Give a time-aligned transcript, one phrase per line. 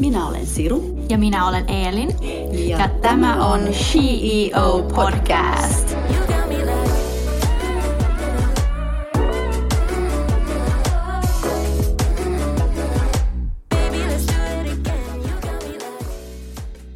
[0.00, 0.98] Minä olen Siru.
[1.08, 2.08] Ja minä olen Eelin.
[2.68, 5.96] Ja, ja tämä on CEO Podcast.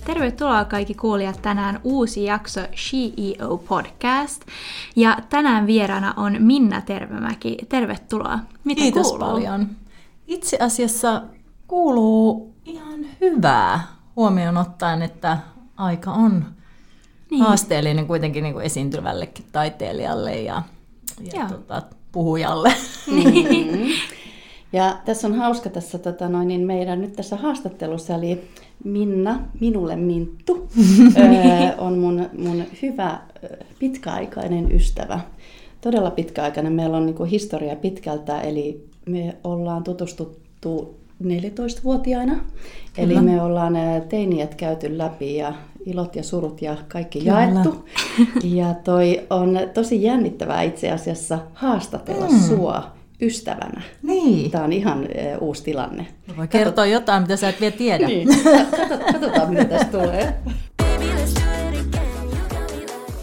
[0.07, 4.43] Tervetuloa kaikki kuulijat tänään uusi jakso CEO Podcast.
[4.96, 7.57] Ja tänään vieraana on Minna Tervemäki.
[7.68, 8.39] Tervetuloa.
[8.64, 9.27] Mitä Kiitos kuuluu?
[9.29, 9.68] paljon.
[10.29, 11.23] Itse asiassa
[11.66, 13.80] kuuluu ihan hyvää
[14.16, 15.38] huomioon ottaen, että
[15.77, 16.45] aika on
[17.30, 17.42] niin.
[17.42, 20.62] haasteellinen kuitenkin niin kuin esiintyvällekin taiteilijalle ja,
[21.34, 21.82] ja tota,
[22.12, 22.72] puhujalle.
[23.06, 23.91] Niin.
[24.72, 28.45] Ja tässä on hauska tässä tota noin, niin meidän nyt tässä haastattelussa, eli
[28.84, 30.69] Minna, minulle Minttu,
[31.78, 33.20] on mun, mun hyvä
[33.78, 35.20] pitkäaikainen ystävä.
[35.80, 36.72] Todella pitkäaikainen.
[36.72, 42.34] Meillä on niin kuin historia pitkältä, eli me ollaan tutustuttu 14-vuotiaina.
[42.34, 42.45] Kyllä.
[42.96, 43.74] Eli me ollaan
[44.09, 45.55] teiniät käyty läpi ja
[45.86, 47.33] ilot ja surut ja kaikki Kyllä.
[47.33, 47.84] jaettu.
[48.44, 52.39] Ja toi on tosi jännittävää itse asiassa haastatella mm.
[52.39, 53.83] sua ystävänä.
[54.02, 54.50] Niin.
[54.50, 55.08] Tämä on ihan
[55.41, 56.06] uusi tilanne.
[56.36, 56.92] Voi kertoa Katsot...
[56.92, 58.06] jotain, mitä sä et vielä tiedä.
[58.06, 58.28] niin.
[59.12, 60.34] Katsotaan, mitä tästä tulee.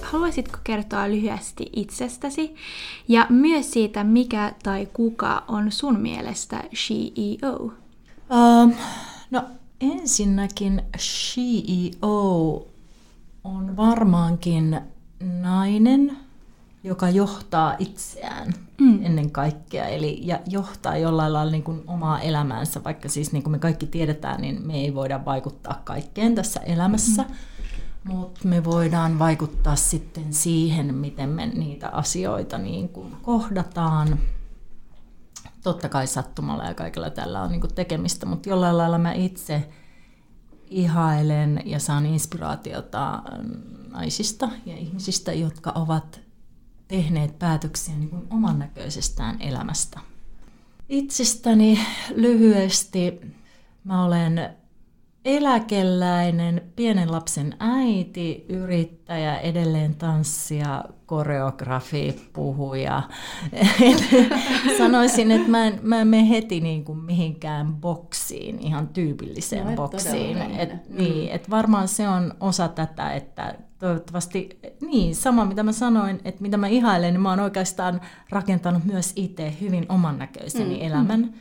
[0.01, 2.55] Haluaisitko kertoa lyhyesti itsestäsi
[3.07, 7.71] ja myös siitä, mikä tai kuka on sun mielestä CEO?
[8.31, 8.73] Um,
[9.31, 9.43] no
[9.81, 12.67] ensinnäkin CEO
[13.43, 14.81] on varmaankin
[15.41, 16.17] nainen,
[16.83, 19.05] joka johtaa itseään mm.
[19.05, 23.51] ennen kaikkea, eli ja johtaa jollain lailla niin kuin omaa elämäänsä, vaikka siis niin kuin
[23.51, 28.11] me kaikki tiedetään, niin me ei voida vaikuttaa kaikkeen tässä elämässä, mm.
[28.13, 34.19] mutta me voidaan vaikuttaa sitten siihen, miten me niitä asioita niin kuin kohdataan,
[35.63, 39.69] totta kai sattumalla ja kaikella tällä on niin tekemistä, mutta jollain lailla mä itse
[40.67, 43.23] ihailen ja saan inspiraatiota
[43.91, 46.21] naisista ja ihmisistä, jotka ovat
[46.87, 49.99] tehneet päätöksiä niin kuin oman näköisestään elämästä.
[50.89, 51.79] Itsestäni
[52.15, 53.21] lyhyesti
[53.83, 54.60] mä olen
[55.25, 63.03] eläkeläinen, pienen lapsen äiti, yrittäjä, edelleen tanssia, koreografi, puhuja.
[64.77, 69.75] Sanoisin, että mä en, mä en mene heti niin kuin mihinkään boksiin, ihan tyypilliseen no,
[69.75, 70.37] boksiin.
[70.37, 70.97] Et, mm.
[70.97, 76.41] niin, et varmaan se on osa tätä, että toivottavasti, niin sama mitä mä sanoin, että
[76.41, 80.81] mitä mä ihailen, niin mä oon oikeastaan rakentanut myös itse hyvin oman näköiseni mm.
[80.81, 81.19] elämän.
[81.19, 81.33] Mm.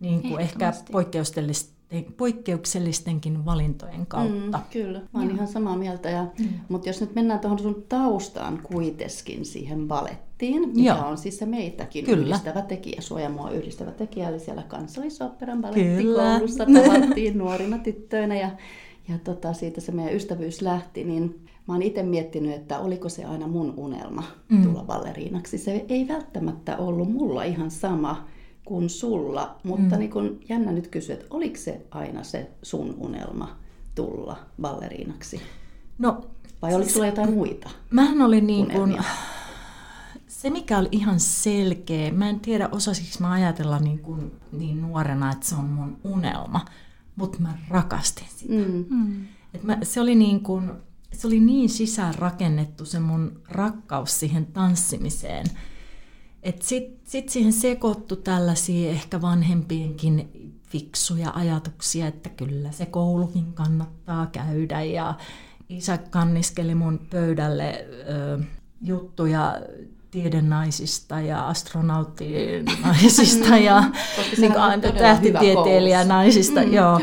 [0.00, 1.77] Niin kuin ehkä poikkeuksellisesti
[2.16, 4.58] poikkeuksellistenkin valintojen kautta.
[4.58, 6.10] Mm, kyllä, mä oon ihan samaa mieltä.
[6.10, 6.48] Ja, mm.
[6.68, 11.08] Mutta jos nyt mennään tuohon sun taustaan kuitenkin siihen balettiin, mikä Joo.
[11.08, 12.18] on siis se meitäkin kyllä.
[12.18, 18.50] yhdistävä tekijä, suojamua yhdistävä tekijä, eli siellä kansallisoperan balettikoulussa tavattiin nuorina tyttöinä ja,
[19.08, 23.24] ja tota, siitä se meidän ystävyys lähti, niin mä oon itse miettinyt, että oliko se
[23.24, 24.62] aina mun unelma mm.
[24.62, 25.58] tulla balleriinaksi.
[25.58, 28.28] Se ei välttämättä ollut mulla ihan sama,
[28.68, 29.98] kuin sulla, mutta mm.
[29.98, 33.56] niin kun jännä nyt kysyä, että oliko se aina se sun unelma
[33.94, 35.42] tulla balleriinaksi?
[35.98, 36.20] No,
[36.62, 38.98] Vai oliko sulla jotain muita Mähän olin niin kuin,
[40.26, 45.32] se mikä oli ihan selkeä, mä en tiedä osasiko mä ajatella niin, kuin, niin nuorena,
[45.32, 46.64] että se on mun unelma,
[47.16, 48.52] mutta mä rakastin sitä.
[48.54, 48.84] Mm.
[48.90, 49.24] Mm.
[49.54, 50.70] Et mä, se oli niin kuin,
[51.12, 55.46] se oli niin sisäänrakennettu se mun rakkaus siihen tanssimiseen,
[56.60, 60.28] sitten sit siihen sekoittu tällaisia ehkä vanhempienkin
[60.62, 65.14] fiksuja ajatuksia, että kyllä se koulukin kannattaa käydä ja
[65.68, 68.38] isä kanniskeli mun pöydälle ö,
[68.82, 69.54] juttuja
[70.10, 73.84] tiedennaisista ja astronautinaisista ja
[74.38, 74.52] niin
[74.98, 77.00] tähtitieteilijänaisista, mm, joo.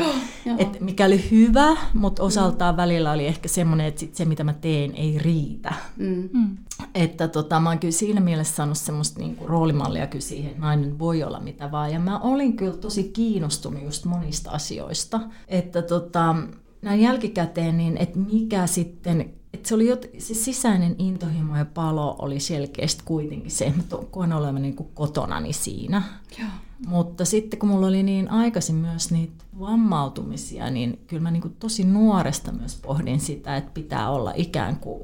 [0.58, 2.76] Et mikä oli hyvä, mutta osaltaan mm.
[2.76, 5.74] välillä oli ehkä semmoinen, että sit se mitä mä teen ei riitä.
[5.96, 6.28] Mm.
[6.32, 6.56] mm.
[6.94, 10.98] Että tota, mä oon kyllä siinä mielessä saanut semmoista niinku roolimallia kyllä siihen, että nainen
[10.98, 11.92] voi olla mitä vaan.
[11.92, 15.20] Ja mä olin kyllä tosi kiinnostunut just monista asioista.
[15.48, 16.36] Että tota,
[16.82, 22.16] näin jälkikäteen, niin että mikä sitten että se oli jot, se sisäinen intohimo ja palo
[22.18, 26.02] oli selkeästi kuitenkin se, että mä koen olevani niin kuin kotonani siinä.
[26.38, 26.48] Joo.
[26.86, 31.56] Mutta sitten kun mulla oli niin aikaisin myös niitä vammautumisia, niin kyllä mä niin kuin
[31.58, 35.02] tosi nuoresta myös pohdin sitä, että pitää olla ikään kuin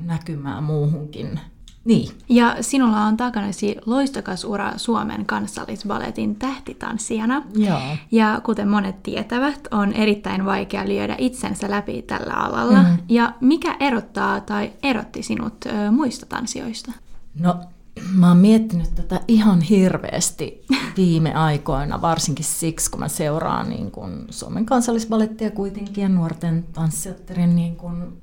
[0.00, 1.40] näkymää muuhunkin
[1.86, 2.08] niin.
[2.28, 7.42] Ja sinulla on takanasi loistokas ura Suomen kansallisbaletin tähtitanssijana.
[7.54, 7.80] Joo.
[8.12, 12.82] Ja kuten monet tietävät, on erittäin vaikea lyödä itsensä läpi tällä alalla.
[12.82, 12.98] Mm.
[13.08, 16.92] Ja mikä erottaa tai erotti sinut ö, muista tanssijoista?
[17.38, 17.56] No
[18.20, 20.64] mä oon miettinyt tätä ihan hirveästi
[20.96, 27.56] viime aikoina, varsinkin siksi, kun mä seuraan niin kun Suomen kansallisbalettia kuitenkin ja nuorten tanssijoiden
[27.56, 28.16] niin kun,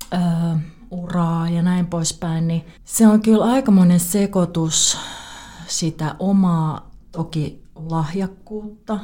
[0.90, 4.98] uraa ja näin poispäin, niin se on kyllä aikamoinen sekoitus
[5.66, 9.00] sitä omaa toki lahjakkuutta,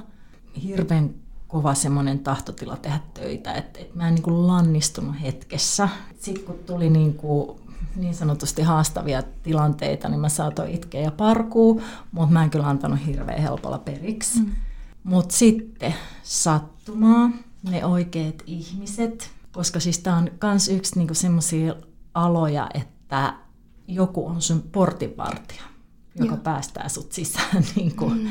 [0.63, 1.15] hirveän
[1.49, 5.89] kova semmoinen tahtotila tehdä töitä, että, että mä en niin lannistunut hetkessä.
[6.21, 7.61] Sitten kun tuli niin kuin
[7.97, 11.83] niin sanotusti haastavia tilanteita, niin mä saatoin itkeä ja parkuu,
[12.13, 14.41] mutta mä en kyllä antanut hirveän helpolla periksi.
[14.41, 14.51] Mm.
[15.05, 17.31] Mutta sitten sattumaa,
[17.71, 21.75] ne oikeat ihmiset, koska siis tämä on myös yksi niinku semmoisia
[22.15, 23.35] aloja, että
[23.89, 25.63] joku on sun portinvartija,
[26.15, 26.43] joka Joo.
[26.43, 27.65] päästää sut sisään.
[27.77, 28.09] Niinku.
[28.09, 28.29] Mm.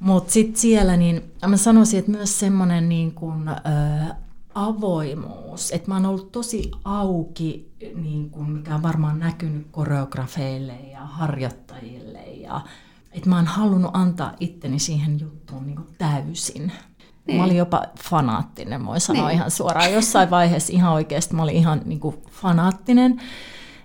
[0.00, 3.54] Mutta sitten siellä, niin mä sanoisin, että myös semmoinen niin kuin, ö,
[4.54, 11.00] avoimuus, että mä oon ollut tosi auki, niin kuin mikä on varmaan näkynyt koreografeille ja
[11.00, 12.22] harjoittajille.
[12.22, 12.60] Ja,
[13.12, 16.72] että mä oon halunnut antaa itteni siihen juttuun niin kuin täysin.
[17.28, 17.38] Niin.
[17.38, 19.36] Mä olin jopa fanaattinen, voi sanoa niin.
[19.36, 19.92] ihan suoraan.
[19.92, 23.20] Jossain vaiheessa ihan oikeasti mä olin ihan niin kuin fanaattinen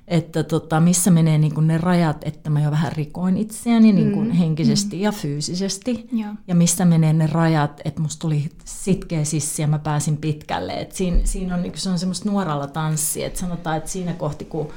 [0.07, 4.11] että tota, missä menee niin kuin ne rajat, että mä jo vähän rikoin itseäni niin
[4.11, 4.33] kuin mm.
[4.33, 5.01] henkisesti mm.
[5.01, 6.07] ja fyysisesti.
[6.11, 6.35] Ja.
[6.47, 10.73] ja missä menee ne rajat, että musta tuli sitkeä sissi ja mä pääsin pitkälle.
[10.73, 14.45] Et siinä, siinä on, niin se on semmoista nuoralla tanssi, että sanotaan, että siinä kohti
[14.45, 14.69] kun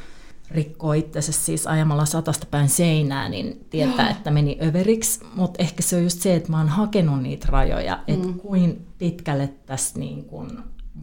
[0.51, 5.21] rikkoo itsensä siis ajamalla satasta päin seinää, niin tietää, että meni överiksi.
[5.35, 8.39] Mutta ehkä se on just se, että mä oon hakenut niitä rajoja, että mm.
[8.39, 10.51] kuin pitkälle tässä niin kuin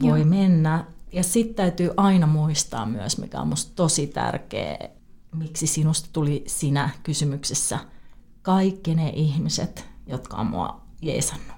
[0.01, 0.30] voi Joo.
[0.30, 4.78] mennä ja sitten täytyy aina muistaa myös, mikä on minusta tosi tärkeä,
[5.36, 7.80] miksi sinusta tuli sinä kysymyksessä,
[8.42, 11.56] kaikki ne ihmiset, jotka on mua jeesannut.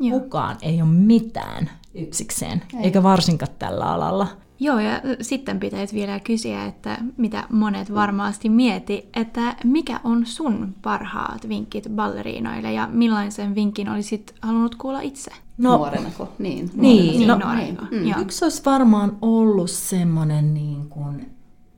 [0.00, 0.20] Joo.
[0.20, 2.84] Kukaan ei ole mitään yksikseen, ei.
[2.84, 4.28] eikä varsinkaan tällä alalla.
[4.62, 10.74] Joo, ja sitten pitäisi vielä kysyä, että mitä monet varmasti mieti, että mikä on sun
[10.82, 15.30] parhaat vinkit balleriinoille ja millaisen vinkin olisit halunnut kuulla itse?
[15.58, 16.32] No, nuorenako?
[16.38, 17.78] Niin, niin, niin, no, niin.
[17.90, 18.22] Mm.
[18.22, 21.30] Yksi olisi varmaan ollut semmoinen niin kuin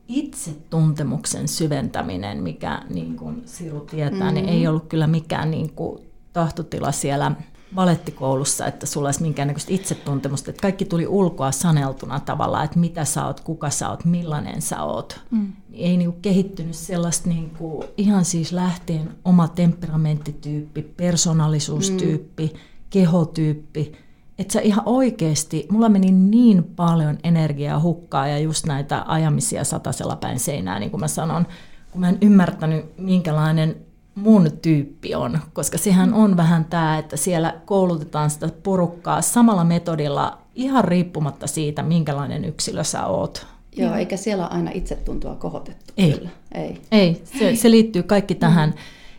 [0.08, 4.34] itsetuntemuksen syventäminen, mikä niin kuin Siru tietää, mm.
[4.34, 6.02] niin ei ollut kyllä mikään niin kuin
[6.32, 7.32] tahtotila siellä
[7.76, 13.26] valettikoulussa, että sulla olisi minkäännäköistä itsetuntemusta, että kaikki tuli ulkoa saneltuna tavallaan, että mitä sä
[13.26, 15.20] oot, kuka sä oot, millainen sä oot.
[15.30, 15.52] Mm.
[15.72, 22.58] Ei niinku kehittynyt sellaista niinku, ihan siis lähtien oma temperamenttityyppi, persoonallisuustyyppi, mm.
[22.90, 23.92] kehotyyppi,
[24.38, 30.16] että sä ihan oikeasti, mulla meni niin paljon energiaa hukkaa ja just näitä ajamisia satasella
[30.16, 31.46] päin seinää, niin kuin mä sanon,
[31.90, 33.76] kun mä en ymmärtänyt minkälainen
[34.14, 40.38] mun tyyppi on, koska sehän on vähän tämä, että siellä koulutetaan sitä porukkaa samalla metodilla
[40.54, 43.46] ihan riippumatta siitä, minkälainen yksilö sä oot.
[43.76, 45.94] Joo, eikä siellä aina itsetuntoa kohotettu.
[45.96, 46.30] Ei, kyllä.
[46.54, 46.80] ei.
[46.92, 47.22] ei.
[47.38, 48.76] Se, se liittyy kaikki tähän, mm.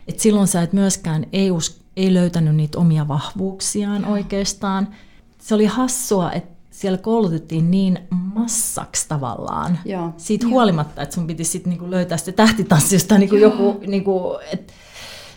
[0.08, 4.12] että silloin sä et myöskään, ei, us, ei löytänyt niitä omia vahvuuksiaan Joo.
[4.12, 4.88] oikeastaan.
[5.38, 9.78] Se oli hassua, että siellä koulutettiin niin massaksi tavallaan.
[9.84, 10.12] Joo.
[10.16, 14.72] Siitä huolimatta, että sun piti sitten niinku löytää sitä tähtitanssista niinku joku, niinku, että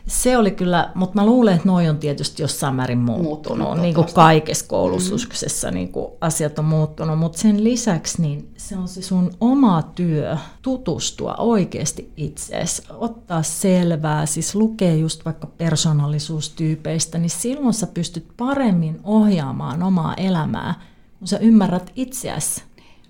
[0.08, 3.96] se oli kyllä, mutta mä luulen, että noi on tietysti jossain määrin muuttunut, muuttunut niin
[3.96, 5.74] kuin kaikessa koulutuksessa mm.
[5.74, 10.38] niin kuin asiat on muuttunut, mutta sen lisäksi niin se on se sun oma työ
[10.62, 19.00] tutustua oikeasti itseesi, ottaa selvää, siis lukee just vaikka persoonallisuustyypeistä, niin silloin sä pystyt paremmin
[19.04, 22.64] ohjaamaan omaa elämää, kun sä ymmärrät itseäsi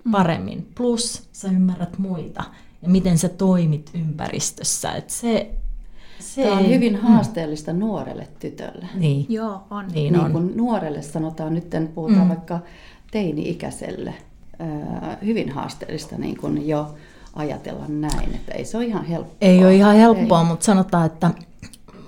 [0.04, 0.12] mm.
[0.12, 2.44] paremmin, plus sä ymmärrät muita
[2.82, 4.92] ja miten sä toimit ympäristössä.
[4.92, 5.50] Et se
[6.20, 6.98] se Tämä on hyvin mm.
[6.98, 7.78] haasteellista mm.
[7.78, 8.86] nuorelle tytölle.
[8.94, 9.26] Niin.
[9.28, 9.88] Joo, on.
[9.88, 10.32] Niin, niin on.
[10.32, 12.28] kun nuorelle sanotaan, nyt puhutaan mm.
[12.28, 12.58] vaikka
[13.10, 14.14] teini-ikäiselle,
[15.24, 16.94] hyvin haasteellista niin kuin jo
[17.34, 19.36] ajatella näin, että ei se ole ihan helppoa.
[19.40, 20.46] Ei ole ihan helppoa, ei.
[20.46, 21.30] mutta sanotaan, että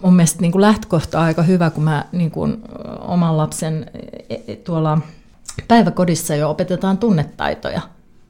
[0.03, 2.63] mun mielestä niin kuin lähtökohta on aika hyvä, kun mä niin kuin
[3.01, 3.91] oman lapsen
[4.31, 4.99] e, e, tuolla
[5.69, 7.81] päiväkodissa jo opetetaan tunnetaitoja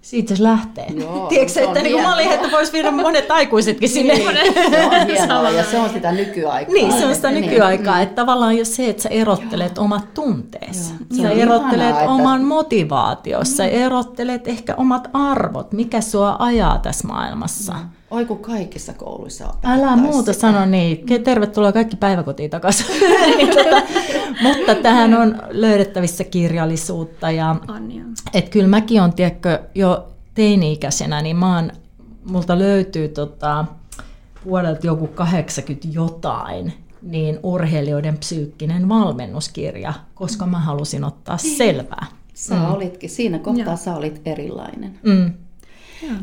[0.02, 0.87] siitä se lähtee.
[0.87, 4.14] Joo, Tiedätkö, että niin mä olin, että voisi viedä monet aikuisetkin sinne.
[4.14, 6.75] Niin, se on hienoa ja se on sitä nykyaikaa.
[6.75, 8.02] Niin, se on sitä niin, nykyaikaa, niin.
[8.02, 9.85] että tavallaan jo se, että sä erottelet Joo.
[9.85, 10.95] omat tunteesi.
[11.23, 12.49] Sä erottelet ihanaa, oman että...
[12.49, 13.69] motivaatiossa, mm.
[13.73, 17.73] erottelet ehkä omat arvot, mikä sua ajaa tässä maailmassa.
[17.73, 17.88] Mm.
[18.12, 20.40] Oi kun kaikissa kouluissa Älä muuta sitä.
[20.40, 21.07] sano niin.
[21.25, 22.87] Tervetuloa kaikki päiväkotiin takaisin.
[23.37, 23.83] niin, tota,
[24.42, 27.31] mutta tähän on löydettävissä kirjallisuutta.
[27.31, 27.92] Ja, on,
[28.35, 31.71] et kyllä mäkin on, tiedätkö, jo teini-ikäisenä, niin mä oon,
[32.25, 33.64] multa löytyy tota,
[34.45, 42.07] vuodelta joku 80 jotain, niin urheilijoiden psyykkinen valmennuskirja, koska mä halusin ottaa selvää.
[42.35, 42.75] Sä mm.
[42.75, 43.76] olitkin, siinä kohtaa Joo.
[43.76, 45.00] sä olit erilainen.
[45.02, 45.33] Mm.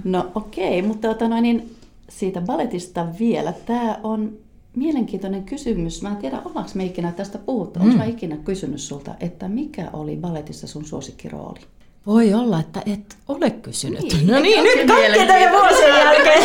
[0.04, 1.79] No okei, okay, mutta tota noin, niin
[2.10, 3.54] siitä balletista vielä.
[3.66, 4.38] Tämä on
[4.76, 6.02] mielenkiintoinen kysymys.
[6.02, 7.80] Mä en tiedä, ollaanko me ikinä tästä puhuttu.
[7.80, 7.86] Mm.
[7.86, 11.60] Onko mä ikinä kysynyt sulta, että mikä oli balletissa sun suosikkirooli?
[12.06, 14.02] Voi olla, että et ole kysynyt.
[14.02, 16.44] Niin, no niin, nyt kaikkien tämän vuosien jälkeen.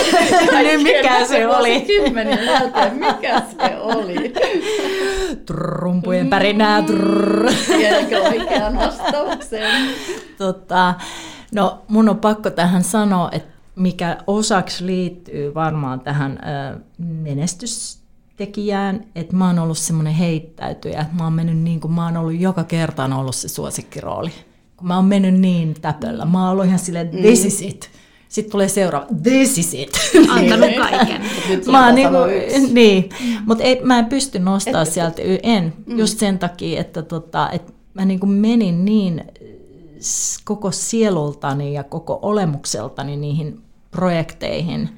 [0.65, 1.81] niin, mikä se oli?
[1.81, 4.33] Kymmenen jälkeen, mikä se oli?
[5.47, 6.85] Trumpujen pärinää.
[7.67, 9.73] Tiedätkö oikean vastauksen?
[10.39, 10.95] Tota,
[11.55, 16.39] no, mun on pakko tähän sanoa, että mikä osaksi liittyy varmaan tähän
[16.99, 22.41] menestystekijään, että mä oon ollut semmoinen heittäytyjä, mä oon mennyt niin kuin mä oon ollut
[22.41, 24.31] joka kerta on ollut se suosikkirooli.
[24.77, 27.23] Kun mä oon mennyt niin täpöllä, mä oon ollut ihan silleen, mm.
[27.23, 27.91] this is it.
[28.29, 29.91] Sitten tulee seuraava, this is it.
[30.29, 31.23] Antanut kaiken.
[31.71, 32.17] mä oon niinku,
[32.75, 33.09] niin,
[33.47, 35.99] mutta mä en pysty nostaa sieltä, en, mm.
[35.99, 39.25] just sen takia, että tota, et mä niinku menin niin
[40.45, 43.64] koko sielultani ja koko olemukseltani niihin
[43.95, 44.89] projekteihin.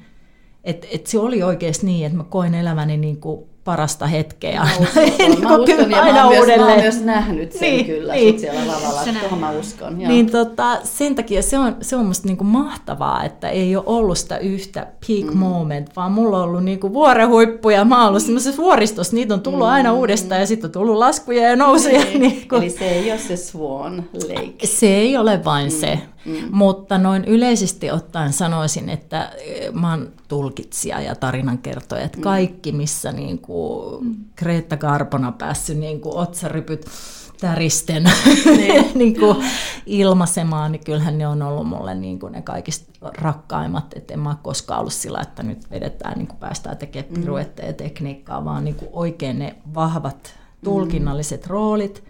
[0.63, 4.59] Et, et se oli oikeasti niin, että mä koin elämäni niin kuin parasta hetkeä.
[4.59, 7.85] Mä uskon, niin mä uskon ja aina mä, oon myös, mä myös nähnyt sen niin,
[7.85, 8.39] kyllä niin.
[8.39, 10.01] siellä lavalla, tuohon mä uskon.
[10.01, 10.11] Joo.
[10.11, 14.17] Niin tota, sen takia se on, se on musta niinku mahtavaa, että ei ole ollut
[14.17, 15.37] sitä yhtä peak mm.
[15.37, 19.67] moment, vaan mulla on ollut niinku vuorehuippuja, mä oon ollut semmoisessa vuoristossa, niitä on tullut
[19.67, 19.73] mm.
[19.73, 21.99] aina uudestaan ja sitten on tullut laskuja ja nousuja.
[21.99, 22.21] Niin.
[22.27, 22.55] Niinku.
[22.55, 24.67] Eli se ei ole se Swan Lake.
[24.67, 25.79] Se ei ole vain mm.
[25.79, 25.99] se.
[26.27, 26.33] Mm.
[26.51, 32.23] Mutta noin yleisesti ottaen sanoisin, että eh, mä oon tulkitsija ja tarinankertoja, että mm.
[32.23, 34.15] kaikki missä niin kuin mm.
[34.35, 36.85] Kreetta Karpona päässyt niin kuin otsarypyt
[37.39, 38.03] täristen
[38.45, 38.85] niin.
[38.99, 39.37] niin kuin
[39.85, 44.29] ilmaisemaan, niin kyllähän ne on ollut mulle niin kuin ne kaikista rakkaimmat, että en mä
[44.29, 48.63] ole koskaan ollut sillä, että nyt vedetään, niin kuin päästään tekemään piruetteja ja tekniikkaa, vaan
[48.63, 51.49] niin kuin oikein ne vahvat tulkinnalliset mm.
[51.49, 52.03] roolit–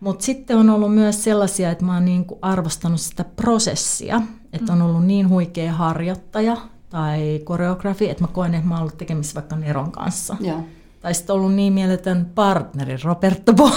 [0.00, 4.20] mutta sitten on ollut myös sellaisia, että mä oon niin kuin arvostanut sitä prosessia,
[4.52, 6.56] että on ollut niin huikea harjoittaja
[6.90, 10.36] tai koreografi, että mä koen, että mä oon ollut tekemisissä vaikka Neron kanssa.
[10.40, 10.54] Ja.
[11.00, 13.70] Tai sitten ollut niin mieletön partneri, Roberto Bo.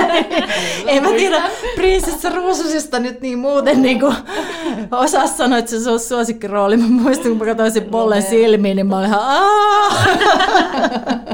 [0.86, 1.42] en mä tiedä
[1.74, 4.16] prinsessa Ruususista nyt niin muuten niin kuin
[4.90, 6.76] osaa sanoa, että se on suosikkirooli.
[6.76, 9.20] Mä muistan, kun mä katsoin sen Bollen silmiin, niin mä olin ihan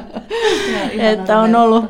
[0.99, 1.85] että on ollut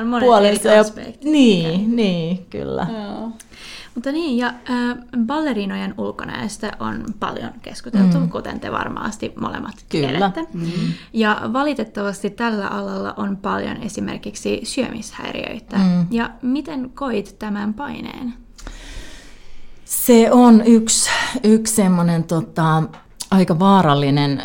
[0.00, 0.68] on puolessa.
[0.68, 0.84] Ja,
[1.24, 2.86] niin, niin, kyllä.
[2.92, 3.32] Joo.
[3.96, 8.28] Mutta niin, ja äh, ballerinojen ulkonäöstä on paljon keskusteltu, mm.
[8.28, 10.08] kuten te varmasti molemmat Kyllä.
[10.08, 10.46] tiedätte.
[10.52, 10.70] Mm.
[11.12, 15.76] Ja valitettavasti tällä alalla on paljon esimerkiksi syömishäiriöitä.
[15.76, 16.06] Mm.
[16.10, 18.34] Ja miten koit tämän paineen?
[19.84, 21.10] Se on yksi,
[21.44, 22.82] yksi semmoinen tota,
[23.30, 24.42] aika vaarallinen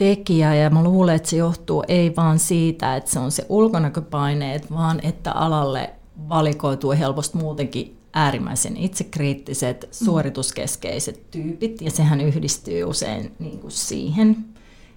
[0.00, 4.70] tekijä ja mä luulen, että se johtuu ei vaan siitä, että se on se ulkonäköpaineet,
[4.72, 5.90] vaan että alalle
[6.28, 14.36] valikoituu helposti muutenkin äärimmäisen itsekriittiset, suorituskeskeiset tyypit, ja sehän yhdistyy usein niin kuin siihen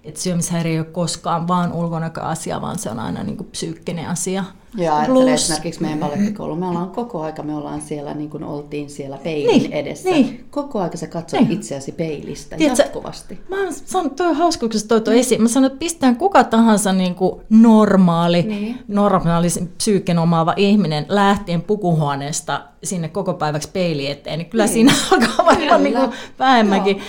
[0.04, 4.44] että syömishäiriö ei ole koskaan vaan ulkonäköasia, vaan se on aina niin kuin psyykkinen asia.
[4.76, 5.28] Ja Plus...
[5.28, 9.58] esimerkiksi meidän balettikoulu, me ollaan koko aika, me ollaan siellä niin kuin oltiin siellä peilin
[9.58, 10.10] niin, edessä.
[10.10, 10.46] Niin.
[10.50, 11.52] Koko aika sä katsot niin.
[11.52, 13.40] itseäsi peilistä Tiedätkö, jatkuvasti.
[13.48, 15.42] Mä sanon, toi on hauska, kun sä toi toi esiin.
[15.42, 18.78] Mä sanon, että pistään kuka tahansa niin kuin normaali, niin.
[18.88, 24.72] normaali psyykken omaava ihminen lähtien pukuhuoneesta sinne koko päiväksi peili eteen, niin kyllä niin.
[24.72, 27.00] siinä alkaa varmaan niin kuin vähemmänkin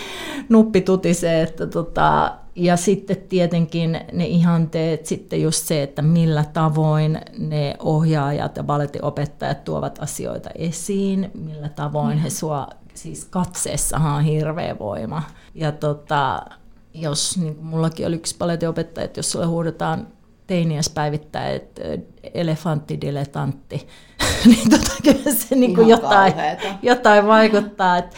[0.49, 7.19] nuppi tutisee, että tota, ja sitten tietenkin ne ihanteet, sitten just se, että millä tavoin
[7.37, 14.79] ne ohjaajat ja ballettiopettajat tuovat asioita esiin, millä tavoin he sua, siis katseessahan on hirveä
[14.79, 15.23] voima.
[15.55, 16.45] Ja tota,
[16.93, 20.07] jos, niin kuin mullakin oli yksi ballettiopettaja, että jos sulle huudetaan
[20.47, 21.81] teiniäs päivittää, että
[22.33, 23.87] elefantti, dilettantti,
[24.45, 26.33] niin tota, kyllä se niin kuin jotain,
[26.81, 27.97] jotain vaikuttaa.
[27.97, 28.15] Et,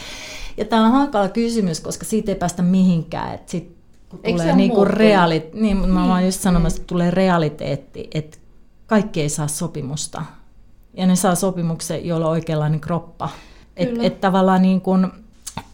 [0.57, 3.33] ja tämä on hankala kysymys, koska siitä ei päästä mihinkään.
[3.33, 3.76] Et sit
[4.09, 8.37] kun Eikö tulee niinku realit, niin, niin, mä vaan just sanomassa, että tulee realiteetti, että
[8.87, 10.23] kaikki ei saa sopimusta.
[10.93, 13.29] Ja ne saa sopimuksen, jolla on oikeanlainen kroppa.
[13.77, 15.11] Että et tavallaan niin kun,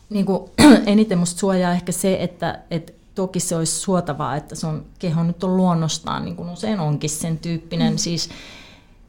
[0.10, 0.50] niin kun,
[0.86, 5.44] eniten musta suojaa ehkä se, että et toki se olisi suotavaa, että sun keho nyt
[5.44, 7.94] on luonnostaan, niin kuin usein onkin sen tyyppinen.
[7.94, 7.98] Mm.
[7.98, 8.30] Siis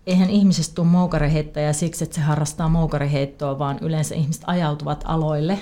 [0.07, 5.59] eihän ihmisestä tule moukareheittäjä siksi, että se harrastaa moukareheittoa, vaan yleensä ihmiset ajautuvat aloille,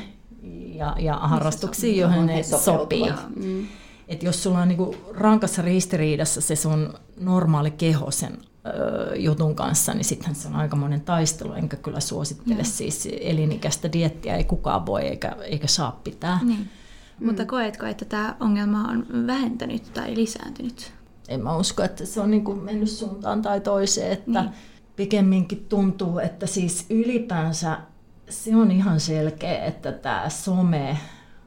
[0.83, 3.13] ja, ja harrastuksiin, joihin ne sopii.
[3.37, 3.67] Mm.
[4.09, 9.95] Et jos sulla on niinku rankassa ristiriidassa se sun normaali keho sen ö, jutun kanssa,
[9.95, 12.65] niin sittenhän se on aikamoinen taistelu, enkä kyllä suosittele mm.
[12.65, 16.39] siis elinikäistä diettiä, ei kukaan voi eikä, eikä saa pitää.
[16.43, 16.69] Niin.
[17.21, 17.27] Mm.
[17.27, 20.93] Mutta koetko, että tämä ongelma on vähentänyt tai lisääntynyt?
[21.29, 24.53] En mä usko, että se on niinku mennyt suuntaan tai toiseen, että niin.
[24.97, 27.79] pikemminkin tuntuu, että siis ylipäänsä
[28.33, 30.99] se on ihan selkeä, että tämä some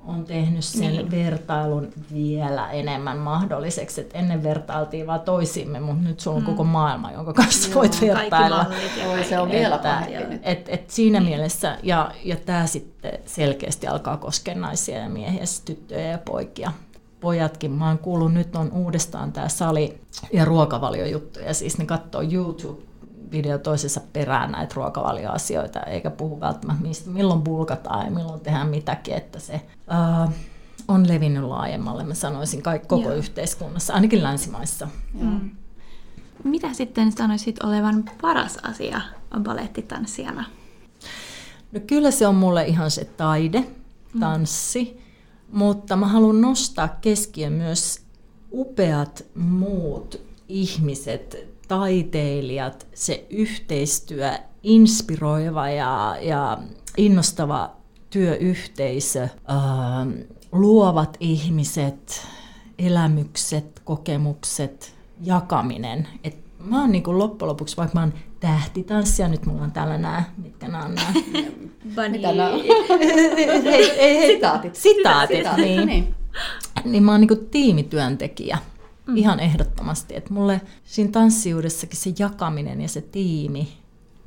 [0.08, 1.12] on tehnyt sen niin.
[1.12, 4.02] vertailun vielä enemmän mahdolliseksi.
[4.02, 6.46] Et ennen vertailtiin vaan toisimme, mutta nyt sulla on mm.
[6.46, 8.66] koko maailma, jonka kanssa Joo, voit vertailla.
[9.08, 10.04] Voi, se on vielä että,
[10.44, 11.30] et, et siinä niin.
[11.30, 16.72] mielessä, ja, ja tämä sitten selkeästi alkaa koskea naisia ja miehiä, tyttöjä ja poikia.
[17.20, 20.02] Pojatkin, mä oon kuullut, nyt on uudestaan tämä sali-
[20.34, 22.82] ja ruokavaliojuttuja, siis ne katsoo YouTube
[23.32, 29.14] video toisessa perään näitä ruokavalioasioita, eikä puhu välttämättä mistä, milloin bulkataan ja milloin tehdään mitäkin,
[29.14, 29.62] että se
[30.26, 30.34] uh,
[30.88, 33.14] on levinnyt laajemmalle, mä sanoisin, kaikki, koko Joo.
[33.14, 34.88] yhteiskunnassa, ainakin länsimaissa.
[35.14, 35.52] Mm.
[36.44, 39.02] Mitä sitten sanoisit olevan paras asia
[39.40, 40.46] balettitanssijana?
[41.72, 43.60] No kyllä se on mulle ihan se taide,
[44.14, 44.20] mm.
[44.20, 45.02] tanssi,
[45.52, 45.58] mm.
[45.60, 48.02] mutta mä haluan nostaa keskiön myös
[48.52, 54.32] upeat muut ihmiset, taiteilijat, se yhteistyö,
[54.64, 56.58] inspiroiva ja, ja
[56.98, 57.76] innostava
[58.10, 60.08] työyhteisö, ää,
[60.52, 62.28] luovat ihmiset,
[62.80, 66.08] elämykset, kokemukset, jakaminen.
[66.24, 70.24] Et mä oon niinku loppujen lopuksi, vaikka mä oon tähtitanssija, nyt mulla on täällä nämä,
[70.38, 71.14] mitkä nämä on nämä.
[72.12, 72.62] Mitä nämä on?
[74.28, 74.76] Sitaatit.
[74.76, 75.88] Sitaatit, niin.
[75.88, 76.16] niin.
[76.86, 78.58] Niin mä oon niinku tiimityöntekijä.
[79.08, 79.18] Mm.
[79.18, 80.16] Ihan ehdottomasti.
[80.16, 83.78] Että mulle siinä tanssijuudessakin se jakaminen ja se tiimi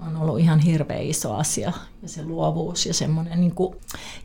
[0.07, 1.73] on ollut ihan hirveä iso asia.
[2.03, 3.41] Ja se luovuus ja semmoinen.
[3.41, 3.77] Niin kuin...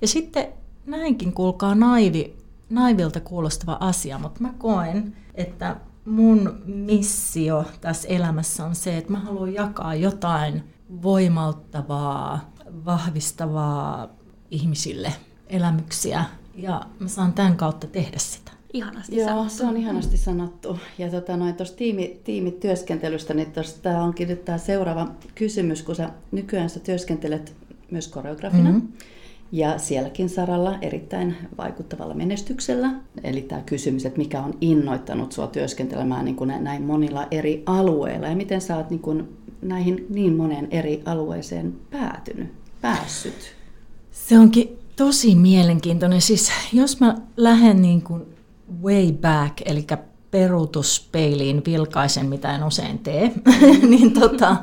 [0.01, 0.47] Ja sitten
[0.85, 2.37] näinkin kuulkaa naivi,
[2.69, 9.19] naivilta kuulostava asia, mutta mä koen, että mun missio tässä elämässä on se, että mä
[9.19, 10.63] haluan jakaa jotain
[11.01, 12.51] voimauttavaa,
[12.85, 14.07] vahvistavaa
[14.51, 15.13] ihmisille
[15.47, 18.42] elämyksiä ja mä saan tämän kautta tehdä sitä.
[18.73, 19.53] Ihanasti Joo, sanottu.
[19.53, 20.79] se on ihanasti sanottu.
[20.97, 26.09] Ja tota, noin tuosta tiimi, tiimityöskentelystä, niin tämä onkin nyt tämä seuraava kysymys, kun sä
[26.31, 27.53] nykyään sä työskentelet
[27.91, 28.71] myös koreografina.
[28.71, 28.87] Mm-hmm.
[29.51, 32.91] Ja sielläkin saralla erittäin vaikuttavalla menestyksellä.
[33.23, 38.27] Eli tämä kysymys, että mikä on innoittanut sinua työskentelemään niin kuin näin monilla eri alueilla
[38.27, 43.55] ja miten sä oot niin kuin näihin niin moneen eri alueeseen päätynyt, päässyt?
[44.11, 46.21] Se onkin tosi mielenkiintoinen.
[46.21, 48.32] Siis jos mä lähden niin kuin
[48.81, 49.87] way back, eli
[50.31, 53.31] peruutuspeiliin vilkaisen, mitä en usein tee,
[53.89, 54.57] niin tota,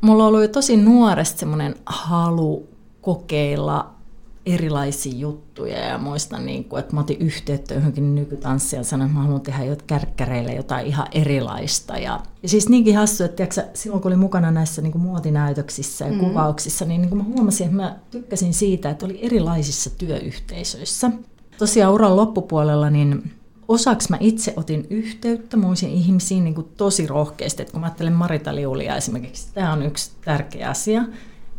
[0.00, 2.68] mulla jo tosi nuoresta semmoinen halu
[3.00, 3.98] kokeilla
[4.46, 9.18] erilaisia juttuja ja muistan, niin kuin, että mä otin yhteyttä johonkin nykytanssiin ja sanoin, että
[9.18, 11.98] mä haluan tehdä jot, kärkkäreille jotain ihan erilaista.
[11.98, 16.04] Ja, ja siis niinkin hassu, että tiiäksä, silloin kun olin mukana näissä niin kuin muotinäytöksissä
[16.04, 16.18] ja mm.
[16.18, 21.10] kuvauksissa, niin, niin kuin mä huomasin, että mä tykkäsin siitä, että oli erilaisissa työyhteisöissä.
[21.58, 23.32] Tosiaan uran loppupuolella, niin
[23.68, 27.62] osaksi mä itse otin yhteyttä muisiin ihmisiin niin kuin tosi rohkeasti.
[27.62, 31.04] Että kun mä ajattelen Marita Liulia esimerkiksi, tämä on yksi tärkeä asia,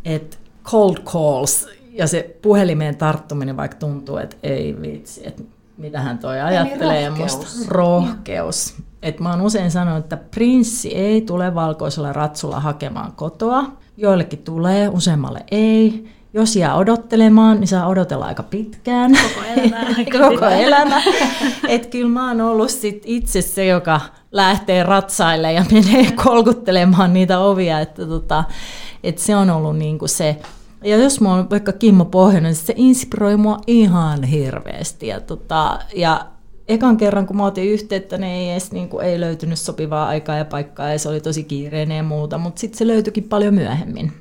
[0.04, 5.42] että cold calls ja se puhelimeen tarttuminen, vaikka tuntuu, että ei vitsi, että
[5.76, 7.10] mitä hän toi ajattelee.
[7.10, 7.36] Niin rohkeus.
[7.36, 8.74] Musta rohkeus.
[9.02, 13.64] Et mä oon usein sanonut, että prinssi ei tule valkoisella ratsulla hakemaan kotoa.
[13.96, 16.08] Joillekin tulee, useammalle ei.
[16.34, 19.12] Jos jää odottelemaan, niin saa odotella aika pitkään.
[19.12, 19.86] Koko elämä.
[20.30, 21.02] Koko elämä.
[21.68, 24.00] Et kyllä mä oon ollut sit itse se, joka
[24.32, 27.80] lähtee ratsaille ja menee kolkuttelemaan niitä ovia.
[27.80, 28.44] Että tota,
[29.04, 30.36] et se on ollut niinku se.
[30.84, 35.06] Ja jos mä oon vaikka Kimmo Pohjonen, niin se inspiroi mua ihan hirveästi.
[35.06, 36.26] Ja, tota, ja
[36.68, 40.36] ekan kerran, kun mä otin yhteyttä, niin ei edes niin kuin, ei löytynyt sopivaa aikaa
[40.36, 44.12] ja paikkaa, ja se oli tosi kiireinen ja muuta, mutta sitten se löytyikin paljon myöhemmin.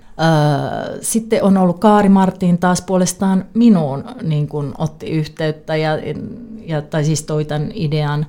[1.01, 5.91] Sitten on ollut Kaari Martin taas puolestaan minuun niin kun otti yhteyttä ja,
[6.65, 8.25] ja, tai siis toi tämän idean.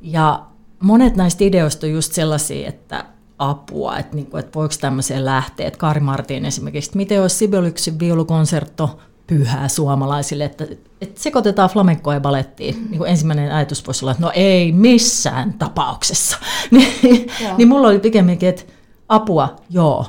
[0.00, 0.42] Ja
[0.80, 3.04] monet näistä ideoista on just sellaisia, että
[3.38, 5.66] apua, että, niin kuin, että voiko tämmöiseen lähteä.
[5.66, 10.66] Että Kaari Martin esimerkiksi, että miten olisi Sibeliuksen viulukonsertto pyhää suomalaisille, että,
[11.00, 12.86] että sekoitetaan flamenkoa ja balettiin.
[12.90, 16.38] Niin kuin ensimmäinen ajatus voisi olla, että no ei missään tapauksessa.
[16.70, 18.62] niin, niin mulla oli pikemminkin, että
[19.08, 20.06] apua, joo.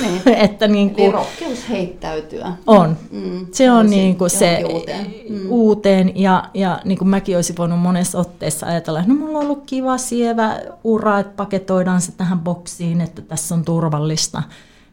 [0.00, 0.22] Niin.
[0.44, 2.52] että niin kuin, Eli rohkeus heittäytyä.
[2.66, 2.96] On.
[3.10, 5.50] Mm, se on niin kuin se uuteen, mm.
[5.50, 9.44] uuteen ja, ja niin kuin mäkin olisin voinut monessa otteessa ajatella, että no mulla on
[9.44, 14.42] ollut kiva sievä ura, että paketoidaan se tähän boksiin, että tässä on turvallista.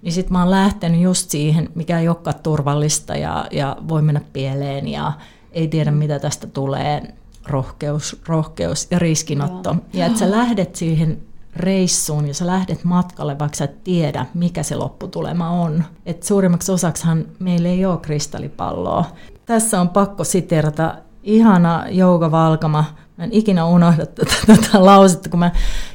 [0.02, 4.22] Niin sitten mä oon lähtenyt just siihen, mikä ei olekaan turvallista ja, ja voi mennä
[4.34, 5.14] pieleen ja
[5.52, 7.02] ei tiedä mitä tästä tulee.
[7.48, 9.70] Rohkeus, rohkeus ja riskinotto.
[9.70, 9.80] Joo.
[9.94, 11.18] Ja että sä lähdet siihen
[11.56, 15.84] reissuun ja sä lähdet matkalle, vaikka sä et tiedä, mikä se lopputulema on.
[16.06, 19.06] Et suurimmaksi osaksahan meillä ei ole kristallipalloa.
[19.46, 22.86] Tässä on pakko siterata ihana Jouka Valkama.
[23.18, 25.52] Mä en ikinä unohda tätä, tätä lausetta, kun mä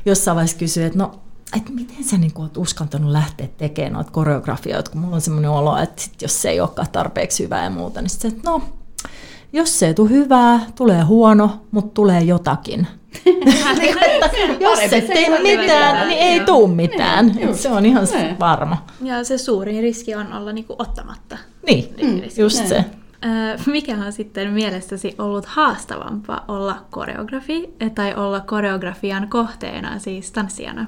[0.07, 1.21] jossain vaiheessa kysyin, että no,
[1.57, 5.77] et miten sä niin oot uskaltanut lähteä tekemään noita koreografioita, kun mulla on semmoinen olo,
[5.77, 8.63] että sit jos se ei olekaan tarpeeksi hyvää ja muuta, niin sitten että no,
[9.53, 12.87] jos se ei tule hyvää, tulee huono, mutta tulee jotakin.
[14.61, 17.35] Jos et tee mitään, niin ei tule mitään.
[17.55, 18.09] se on ihan
[18.41, 18.87] varma.
[19.03, 21.39] Ja se suurin riski on olla niinku ottamatta.
[21.67, 22.85] Niin, mm, just se.
[23.67, 30.87] Mikä on sitten mielestäsi ollut haastavampaa olla koreografi tai olla koreografian kohteena, siis tanssijana?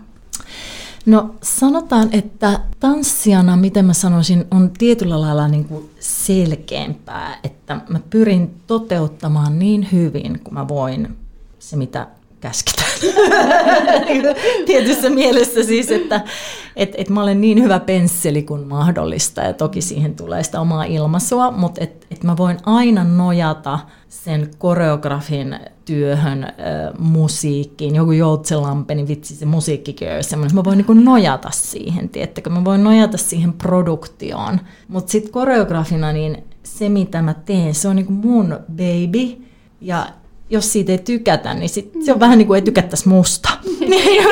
[1.07, 8.01] No sanotaan, että tanssijana, miten mä sanoisin, on tietyllä lailla niin kuin selkeämpää, että mä
[8.11, 11.17] pyrin toteuttamaan niin hyvin kuin mä voin
[11.61, 12.07] se, mitä
[12.41, 12.91] käsketään.
[14.67, 16.21] Tietyssä mielessä siis, että
[16.77, 20.85] et, et mä olen niin hyvä pensseli kuin mahdollista ja toki siihen tulee sitä omaa
[20.85, 26.53] ilmaisua, mutta et, et mä voin aina nojata sen koreografin työhön, äh,
[26.99, 32.51] musiikkiin, joku Joutselampe, niin vitsi se musiikkikin on semmoinen, mä voin niin nojata siihen, tiettäkö,
[32.51, 34.61] mä voin nojata siihen produktioon.
[34.89, 39.47] Mutta sitten koreografina, niin se mitä mä teen, se on niin mun baby,
[39.81, 40.07] ja
[40.51, 43.49] jos siitä ei tykätä, niin sit se on vähän niin kuin ei tykättäisi musta.
[43.81, 44.25] Niin,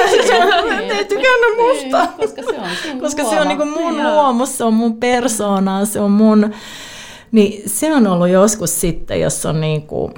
[0.91, 2.07] ei tykännyt musta.
[2.17, 6.01] Koska se on, koska se on niin kuin mun luomus, se on mun persoonaa, se
[6.01, 6.55] on mun...
[7.33, 10.15] Niin se on ollut joskus sitten, jos on niin kuin,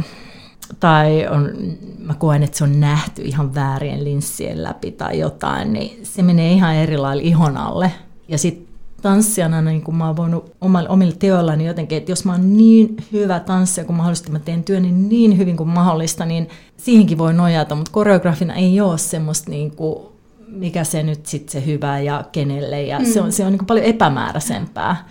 [0.81, 1.51] tai on,
[1.99, 6.53] mä koen, että se on nähty ihan väärien linssien läpi tai jotain, niin se menee
[6.53, 7.93] ihan eri lailla ihon alle.
[8.29, 8.70] Ja sitten
[9.03, 10.53] tanssijana niin kun mä oon voinut
[10.89, 14.93] omille teoillani jotenkin, että jos mä oon niin hyvä tanssija kuin mahdollista, mä teen työni
[14.93, 20.07] niin hyvin kuin mahdollista, niin siihenkin voi nojata, mutta koreografina ei ole semmoista niin kuin,
[20.49, 23.05] mikä se nyt sitten se hyvä ja kenelle, ja mm.
[23.05, 25.09] se on, se on niin kuin paljon epämääräisempää.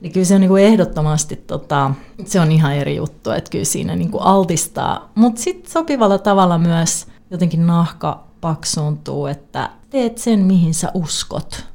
[0.00, 1.90] Niin kyllä se on niin kuin ehdottomasti, tota,
[2.24, 6.58] se on ihan eri juttu, että kyllä siinä niin kuin altistaa, mutta sitten sopivalla tavalla
[6.58, 11.69] myös jotenkin nahka paksuuntuu, että teet sen, mihin sä uskot.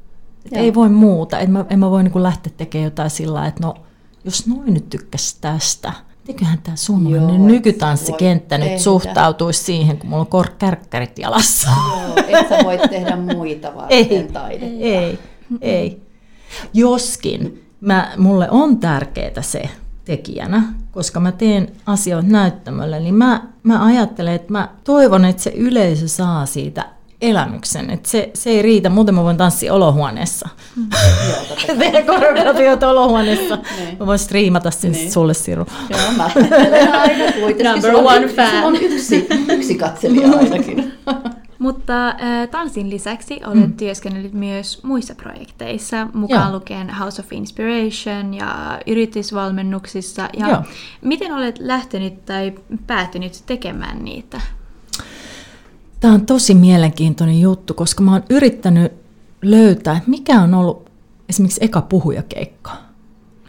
[0.46, 1.40] Että ei voi muuta.
[1.40, 3.76] En mä, en mä voi niin lähteä tekemään jotain sillä että no,
[4.24, 5.94] jos noin nyt tykkäsi tästä,
[6.28, 8.80] eiköhän tämä suomalainen nykytanssikenttä nyt tehdä.
[8.80, 11.70] suhtautuisi siihen, kun mulla on kor- kärkkärit jalassa.
[11.90, 14.76] Joo, et sä voit tehdä muita varten ei, taidetta.
[14.80, 15.20] Ei,
[15.62, 16.02] ei.
[16.74, 19.70] Joskin mä, mulle on tärkeää se
[20.06, 25.50] tekijänä, koska mä teen asioita näyttämöllä, niin mä, mä ajattelen, että mä toivon, että se
[25.50, 26.95] yleisö saa siitä
[27.30, 27.90] elämyksen.
[27.90, 30.50] Et se, se ei riitä, muuten mä voin tanssia olohuoneessa.
[30.76, 30.90] Mm.
[31.80, 33.58] Tehdä koreografioita olohuoneessa.
[33.78, 33.98] Niin.
[34.00, 35.12] Mä voin striimata sen niin.
[35.12, 35.66] sulle, Siru.
[35.90, 36.24] Joo, mä
[37.02, 37.66] aina kuitenkin.
[37.66, 38.64] Number one fan.
[38.64, 40.94] on yksi, yksi katselija ainakin.
[41.60, 42.16] Mutta äh,
[42.52, 43.78] tanssin lisäksi olet mm.
[43.78, 46.60] työskennellyt myös muissa projekteissa, mukaan Joo.
[46.60, 50.30] lukien House of Inspiration ja yritysvalmennuksissa.
[50.38, 50.64] Ja Joo.
[51.02, 52.54] miten olet lähtenyt tai
[52.88, 54.42] päätynyt tekemään niitä?
[56.06, 58.94] Tämä on tosi mielenkiintoinen juttu, koska mä oon yrittänyt
[59.41, 60.89] löytää, että mikä on ollut
[61.30, 62.72] esimerkiksi eka puhujakeikka.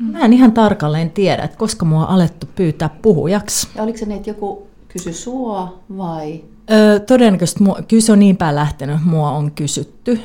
[0.01, 0.07] Mm.
[0.07, 3.69] Mä en ihan tarkalleen tiedä, että koska mua on alettu pyytää puhujaksi.
[3.75, 6.45] Ja oliko se niin, että joku kysy sua vai?
[6.71, 10.21] Öö, todennäköisesti mua, kyllä se on niin päin lähtenyt, mua on kysytty.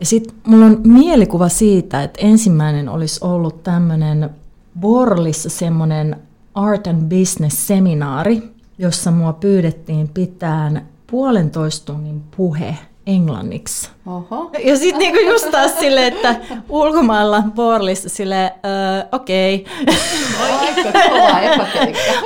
[0.00, 4.30] Ja sitten mulla on mielikuva siitä, että ensimmäinen olisi ollut tämmöinen
[4.80, 6.16] Borlissa semmoinen
[6.54, 8.42] art and business seminaari,
[8.78, 13.90] jossa mua pyydettiin pitään puolentoista tunnin puhe englanniksi.
[14.06, 14.50] Oho.
[14.64, 16.36] Ja sitten niinku just taas silleen, että
[16.68, 18.52] ulkomailla Borlissa sille
[19.12, 19.66] okei.
[19.82, 20.02] Okay.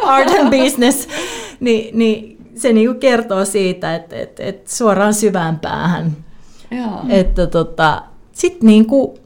[0.03, 1.09] Art and business.
[1.61, 6.16] Ni, niin se niinku kertoo siitä, että et, et suoraan syvään päähän.
[7.09, 9.19] Että tota, sitten niinku,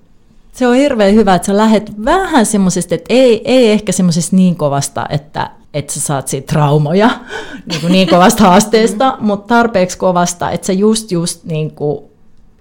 [0.52, 4.56] se on hirveän hyvä, että sä lähet vähän semmoisesta, että ei, ei ehkä semmoisesta niin
[4.56, 7.10] kovasta, että että sä saat siitä traumoja
[7.66, 12.04] niin, kuin niin kovasta haasteesta, mutta tarpeeksi kovasta, että sä just just niin kuin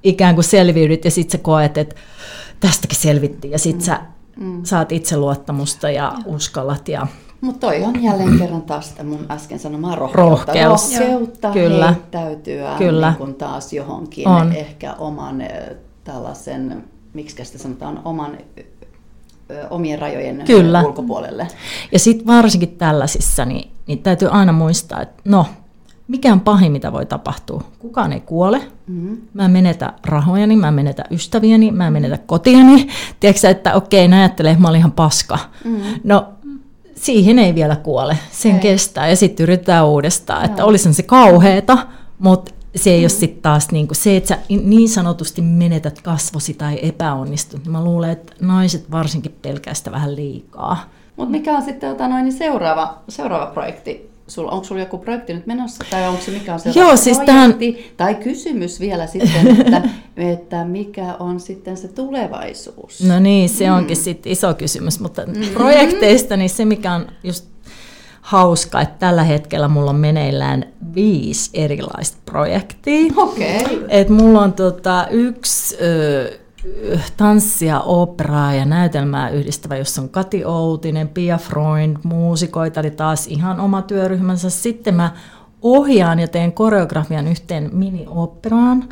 [0.04, 1.96] ikään kuin selviydyt ja sitten sä koet, että
[2.60, 4.00] tästäkin selvittiin ja sitten sä
[4.40, 4.64] mm.
[4.64, 6.88] saat itseluottamusta ja uskallat.
[6.88, 7.08] Ja...
[7.42, 10.54] Mutta toi on jälleen kerran taas sitä mun äsken sanomaa rohkeutta.
[10.54, 11.00] Rohkeus.
[11.00, 11.92] Rohkeutta Kyllä.
[11.92, 13.10] heittäytyä Kyllä.
[13.10, 14.54] Niin kun taas johonkin on.
[14.54, 15.44] ehkä oman
[16.04, 18.38] tällaisen, miksi sitä sanotaan, oman
[19.70, 20.84] omien rajojen Kyllä.
[20.84, 21.48] ulkopuolelle.
[21.92, 25.46] Ja sitten varsinkin tällaisissa, niin, niin täytyy aina muistaa, että no,
[26.08, 27.64] mikä on pahin, mitä voi tapahtua?
[27.80, 28.62] Kukaan ei kuole.
[28.88, 29.18] Mm-hmm.
[29.34, 32.88] Mä en menetä rahojani, mä en menetä ystäviäni, mä en menetä kotiani.
[33.20, 35.40] Tiedätkö että okei, ne ajattelee, että mä olin ihan paska.
[35.64, 36.00] Mm-hmm.
[36.04, 36.28] No,
[36.96, 38.18] siihen ei vielä kuole.
[38.32, 38.60] Sen ei.
[38.60, 40.40] kestää ja sitten yritetään uudestaan.
[40.40, 40.46] No.
[40.46, 41.78] Että olisi se kauheeta,
[42.20, 43.04] mutta se ei mm.
[43.04, 47.66] ole sitten taas niin kuin se, että sä niin sanotusti menetät kasvosi tai epäonnistut.
[47.66, 50.90] Mä luulen, että naiset varsinkin pelkää sitä vähän liikaa.
[51.16, 54.14] Mutta mikä on sitten tota noin, niin seuraava, seuraava projekti?
[54.28, 57.20] Sulla, onko sulla joku projekti nyt menossa, tai onko se mikä on se Joo, siis
[57.20, 57.56] tämän...
[57.98, 59.82] Tai kysymys vielä sitten, että,
[60.34, 63.02] että mikä on sitten se tulevaisuus?
[63.02, 63.76] No niin, se mm.
[63.76, 65.54] onkin sitten iso kysymys, mutta mm-hmm.
[65.54, 67.53] projekteista niin se mikä on just
[68.24, 73.14] hauska, että tällä hetkellä mulla on meneillään viisi erilaista projektia.
[73.18, 73.62] Okei.
[73.62, 73.86] Okay.
[73.90, 76.32] Et mulla on tota, yksi ö,
[77.18, 83.60] tanssia, operaa ja näytelmää yhdistävä, jossa on Kati Outinen, Pia Freund, muusikoita, eli taas ihan
[83.60, 84.50] oma työryhmänsä.
[84.50, 85.12] Sitten mä
[85.62, 88.90] ohjaan ja teen koreografian yhteen mini-operaan,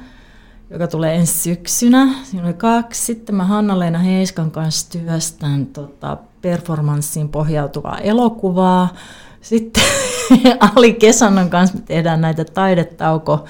[0.70, 2.08] joka tulee ensi syksynä.
[2.24, 3.06] Siinä oli kaksi.
[3.06, 8.94] Sitten mä Hanna-Leena Heiskan kanssa työstän tota, performanssiin pohjautuvaa elokuvaa.
[9.42, 9.84] Sitten
[10.76, 13.46] Ali Kesannon kanssa me tehdään näitä taidetauko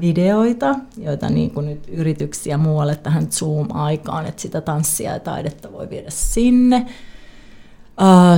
[0.00, 5.90] videoita, joita niin kuin nyt yrityksiä muualle tähän Zoom-aikaan, että sitä tanssia ja taidetta voi
[5.90, 6.86] viedä sinne.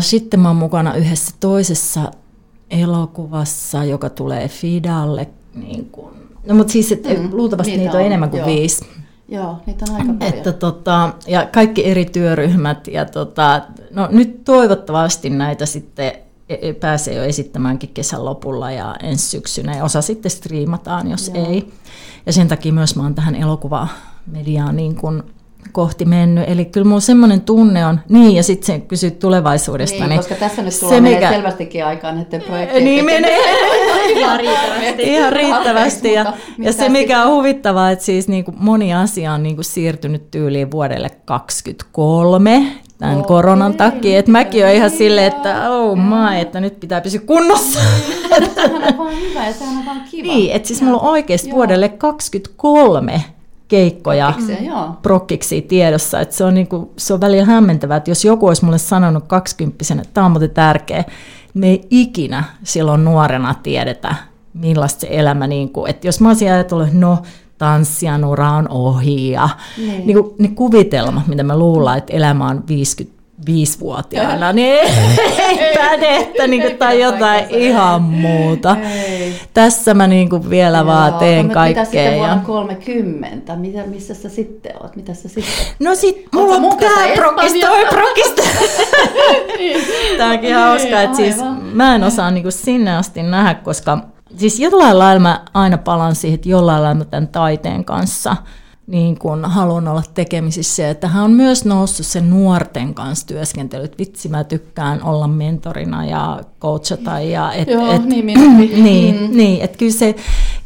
[0.00, 2.11] Sitten mä oon mukana yhdessä toisessa
[2.70, 5.28] elokuvassa, joka tulee Fidalle.
[5.54, 6.14] Niin kuin,
[6.46, 8.48] no mutta siis että mm, luultavasti niitä, niitä on, on enemmän kuin joo.
[8.48, 8.87] viisi.
[9.35, 10.35] Joo, niitä on aika paljon.
[10.35, 12.88] Että, tota, ja kaikki eri työryhmät.
[12.88, 16.12] Ja tota, no, nyt toivottavasti näitä sitten
[16.49, 19.77] e, e, pääsee jo esittämäänkin kesän lopulla ja ensi syksynä.
[19.77, 21.47] Ja osa sitten striimataan, jos Joo.
[21.47, 21.73] ei.
[22.27, 25.23] Ja sen takia myös mä oon tähän elokuvamediaan niin kuin
[25.72, 26.44] kohti mennyt.
[26.48, 29.98] Eli kyllä mulla semmoinen tunne on, niin ja sitten se kysyt tulevaisuudesta.
[29.98, 31.31] Niin, niin koska tässä nyt tulee mikä...
[31.31, 33.38] selvästikin aikaa näiden projektien Niin menee.
[34.18, 35.03] Ihan riittävästi.
[35.03, 36.12] Ihan riittävästi.
[36.12, 39.64] Ja, ja se mikä on huvittavaa, että siis niin kuin moni asia on niin kuin
[39.64, 42.66] siirtynyt tyyliin vuodelle 2023
[42.98, 43.29] tämän okay.
[43.29, 44.18] koronan takia.
[44.18, 47.81] Että mäkin olen ihan silleen, että oh my, että nyt pitää pysyä kunnossa.
[48.55, 50.33] Sehän on vaan hyvä ja sehän on vaan kiva.
[50.33, 53.24] Niin, että siis mulla on oikeasti vuodelle 2023
[53.68, 54.33] keikkoja
[55.03, 56.20] prokkiksi tiedossa.
[56.20, 60.03] Että se, on niinku, se on välillä hämmentävää, että jos joku olisi mulle sanonut kaksikymppisenä,
[60.03, 61.05] että tämä on muuten tärkeä,
[61.55, 64.14] me ei ikinä silloin nuorena tiedetä,
[64.55, 67.18] millaista se elämä, niin kuin, että jos mä olisin ajatellut, että no,
[67.59, 70.07] tanssijan ura on ohi ja niin.
[70.07, 73.13] Niin kuin, ne kuvitelmat, mitä me luullaan, että elämä on 50
[73.47, 74.79] viisivuotiaana, niin
[75.38, 78.77] ei päde, että niinku, tai jotain ihan muuta.
[78.94, 79.35] Ei.
[79.55, 81.83] Tässä mä niinku vielä Joo, vaan teen no, kaikkea.
[81.83, 83.57] Mitä sitten vuonna 30?
[83.57, 84.97] Mitä, missä sä sitten oot?
[84.97, 85.66] Mitä sä sitten?
[85.79, 88.42] No sit mulla on tää prokista, toi prokista.
[90.18, 91.37] Tääkin hauska, että siis
[91.73, 93.99] mä en osaa niinku sinne asti nähdä, koska
[94.37, 98.37] siis jollain lailla mä aina palan siihen, että jollain lailla tämän taiteen kanssa–
[98.87, 100.90] niin kun haluan olla tekemisissä.
[100.90, 103.90] Että hän on myös noussut sen nuorten kanssa työskentely.
[103.99, 107.20] Vitsi, mä tykkään olla mentorina ja coachata.
[107.20, 109.37] Ja et, Joo, et, niin, niin, mm.
[109.37, 110.14] niin, että kyllä se,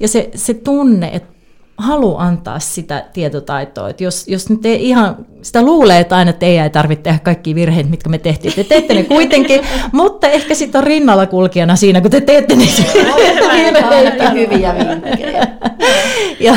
[0.00, 1.37] ja se, se tunne, että
[1.78, 3.90] halu antaa sitä tietotaitoa.
[3.90, 7.54] Että jos, jos nyt ei ihan, sitä luulee, että aina teidän ei tarvitse tehdä kaikki
[7.54, 8.54] virheet, mitkä me tehtiin.
[8.54, 9.60] Te teette ne kuitenkin,
[9.92, 14.30] mutta ehkä sitten on rinnalla kulkijana siinä, kun te teette niitä virheitä.
[14.30, 15.46] hyviä vinkkejä.
[16.40, 16.56] ja,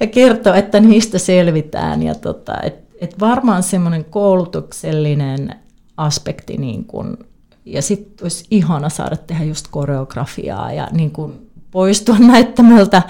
[0.00, 2.02] ja kertoo, että niistä selvitään.
[2.02, 5.54] Ja tota, et, et varmaan semmoinen koulutuksellinen
[5.96, 7.18] aspekti, niin kun,
[7.64, 13.02] ja sitten olisi ihana saada tehdä just koreografiaa ja niin kun poistua näyttämöltä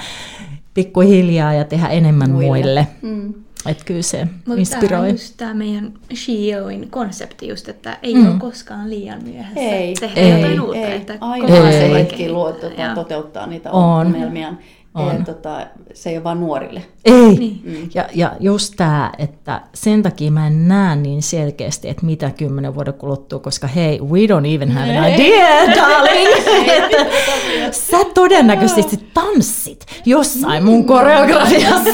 [0.78, 2.48] pikkuhiljaa ja tehdä enemmän muille.
[2.48, 2.86] muille.
[3.02, 3.34] Mm.
[3.66, 4.88] Että kyllä se Mutta inspiroi.
[4.88, 8.30] Tämä on just tämä meidän SheOin konsepti just, että ei mm.
[8.30, 10.78] ole koskaan liian myöhässä ei, tehdä ei, jotain uutta.
[10.78, 14.06] Ei, että aina se hetki luo, tuota, toteuttaa niitä on.
[14.06, 14.54] ongelmia.
[14.94, 15.14] On.
[15.14, 16.82] Ja, tota, se ei ole vain nuorille.
[17.04, 17.36] Ei.
[17.38, 17.60] Niin.
[17.64, 17.90] Mm.
[17.94, 22.74] Ja, ja just tämä, että sen takia mä en näe niin selkeästi, että mitä kymmenen
[22.74, 26.28] vuoden kuluttua, koska hei, we don't even have an idea, darling.
[26.76, 31.90] että sä todennäköisesti tanssit jossain mun koreografiassa.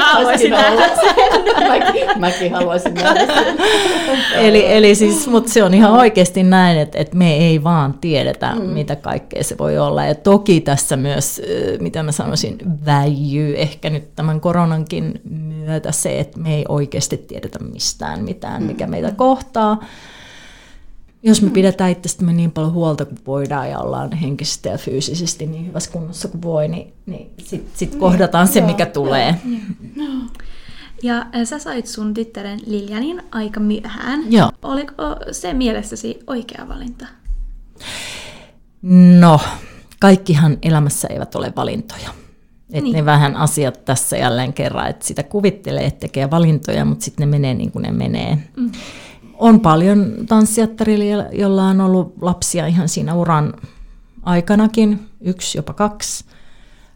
[0.00, 2.20] haluaisin nähdä sen.
[2.20, 3.26] Mäkin haluaisin nähdä
[4.34, 8.54] eli, eli siis, mutta se on ihan oikeasti näin, että, että me ei vaan tiedetä,
[8.54, 8.62] mm.
[8.62, 10.04] mitä kaikkea se voi olla.
[10.04, 11.42] Ja toki tässä myös,
[11.90, 17.58] mitä mä sanoisin, väijyy ehkä nyt tämän koronankin myötä se, että me ei oikeasti tiedetä
[17.58, 18.90] mistään mitään, mikä mm.
[18.90, 19.84] meitä kohtaa.
[21.22, 21.52] Jos me mm.
[21.52, 26.28] pidetään itsestämme niin paljon huolta kuin voidaan ja ollaan henkisesti ja fyysisesti niin hyvässä kunnossa
[26.28, 28.00] kuin voi, niin, niin sitten sit niin.
[28.00, 29.34] kohdataan se, mikä tulee.
[31.02, 34.32] Ja sä sait sun tyttären Liljanin aika myöhään.
[34.32, 34.50] Joo.
[34.62, 34.94] Oliko
[35.32, 37.06] se mielessäsi oikea valinta?
[39.20, 39.40] No,
[40.00, 42.10] kaikkihan elämässä eivät ole valintoja.
[42.72, 42.96] Että niin.
[42.96, 47.38] ne vähän asiat tässä jälleen kerran, että sitä kuvittelee, että tekee valintoja, mutta sitten ne
[47.38, 48.38] menee niin kuin ne menee.
[48.56, 48.70] Mm.
[49.38, 53.54] On paljon tanssijattarilla, jolla on ollut lapsia ihan siinä uran
[54.22, 56.24] aikanakin, yksi jopa kaksi.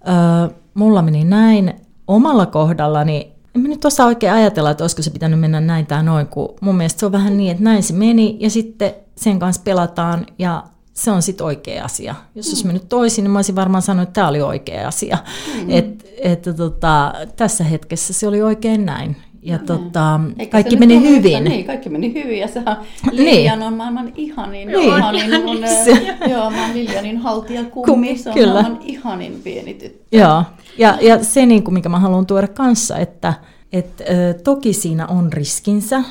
[0.08, 1.74] Öö, mulla meni näin.
[2.06, 6.02] Omalla kohdallani, en mä nyt osaa oikein ajatella, että olisiko se pitänyt mennä näin tai
[6.02, 9.38] noin, kun mun mielestä se on vähän niin, että näin se meni ja sitten sen
[9.38, 12.14] kanssa pelataan ja se on sitten oikea asia.
[12.34, 12.50] Jos mm.
[12.50, 15.18] olisi mennyt toisin, niin mä olisin varmaan sanonut, että tämä oli oikea asia.
[15.62, 15.70] Mm.
[15.70, 19.16] Et, että tota, tässä hetkessä se oli oikein näin.
[19.42, 21.32] ja no, tota, kaikki meni hyvin.
[21.32, 22.76] Yhtä, niin, kaikki meni hyvin ja sehän
[23.12, 23.16] niin.
[23.16, 24.96] Lilian on maailman ihanin, niin.
[24.96, 26.16] ihanin mun, se.
[26.30, 28.52] joo, mä oon Lilianin haltijakummi, se on Kyllä.
[28.52, 30.16] maailman ihanin pieni tyttö.
[30.16, 30.42] Joo,
[30.78, 33.34] ja, ja se niin kuin, mikä mä haluan tuoda kanssa, että
[33.72, 36.02] et, ö, toki siinä on riskinsä,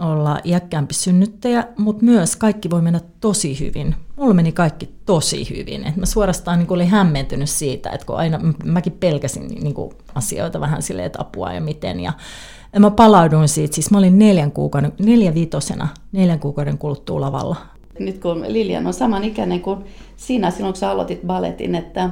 [0.00, 3.94] olla iäkkäämpi synnyttäjä, mutta myös kaikki voi mennä tosi hyvin.
[4.16, 5.86] Mulla meni kaikki tosi hyvin.
[5.86, 10.60] Et mä suorastaan niin olin hämmentynyt siitä, että kun aina mäkin pelkäsin niin kuin asioita
[10.60, 12.00] vähän silleen, että apua ja miten.
[12.00, 12.12] Ja,
[12.72, 17.56] ja mä palauduin siitä, siis mä olin neljän kuukauden, neljä viitosena, neljän kuukauden kuluttua lavalla.
[17.98, 19.84] Nyt kun Lilian on samanikäinen kuin
[20.16, 22.10] sinä silloin, kun sä aloitit balletin, että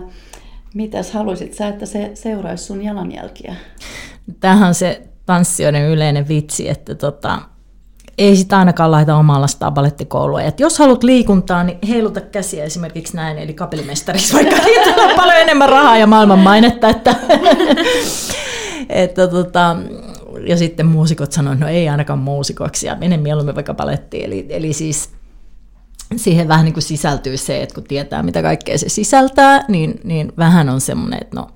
[0.74, 3.54] mitäs haluaisit sä, että se seuraisi sun jalanjälkiä?
[4.40, 7.38] Tähän on se tanssijoiden yleinen vitsi, että tota,
[8.18, 10.42] ei sitä ainakaan laita omaa lastaan balettikoulua.
[10.42, 15.36] Et jos haluat liikuntaa, niin heiluta käsiä esimerkiksi näin, eli kapellimestariksi, vaikka niitä on paljon
[15.36, 16.88] enemmän rahaa ja maailman mainetta.
[16.88, 17.14] Että,
[18.88, 19.76] että tota,
[20.46, 24.24] ja sitten muusikot sanoivat, no ei ainakaan muusikoksi, ja mene mieluummin vaikka balettiin.
[24.24, 25.10] Eli, eli siis
[26.16, 30.32] siihen vähän niin kuin sisältyy se, että kun tietää, mitä kaikkea se sisältää, niin, niin
[30.38, 31.48] vähän on semmoinen, että no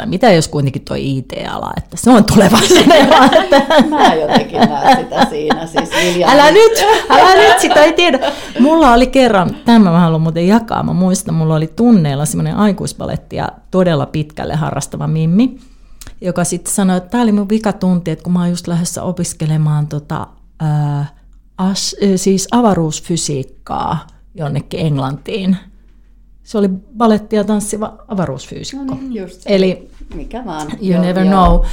[0.00, 3.08] tai mitä jos kuitenkin tuo IT-ala, että se on tulevaisuuden
[3.90, 5.66] Mä jotenkin näen sitä siinä.
[5.66, 5.90] Siis
[6.26, 6.72] älä nyt,
[7.10, 8.32] älä nyt, sitä ei tiedä.
[8.60, 13.36] Mulla oli kerran, tämä mä haluan muuten jakaa, mä muistan, mulla oli tunneilla semmoinen aikuispaletti
[13.36, 15.58] ja todella pitkälle harrastava Mimmi,
[16.20, 19.86] joka sitten sanoi, että tämä oli mun vikatunti, että kun mä oon just lähdössä opiskelemaan
[19.86, 20.26] tota,
[20.60, 21.06] ää,
[21.58, 25.56] as, siis avaruusfysiikkaa jonnekin Englantiin,
[26.50, 28.84] se oli baletti ja tanssiva avaruusfyysikko.
[28.84, 29.54] No niin, just se.
[29.54, 30.66] Eli mikä vaan.
[30.70, 31.32] You joo, never joo.
[31.32, 31.64] know.